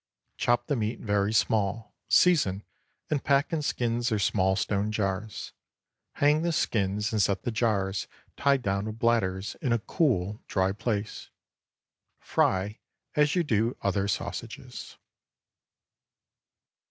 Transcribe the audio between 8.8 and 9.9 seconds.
with bladders, in a